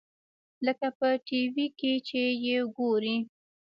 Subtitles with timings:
[0.65, 3.15] لکه په ټي وي کښې چې يې وګورې.